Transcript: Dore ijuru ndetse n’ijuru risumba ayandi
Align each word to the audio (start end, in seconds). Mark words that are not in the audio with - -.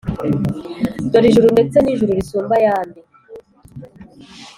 Dore 1.11 1.27
ijuru 1.29 1.47
ndetse 1.55 1.77
n’ijuru 1.79 2.11
risumba 2.19 2.53
ayandi 2.59 2.99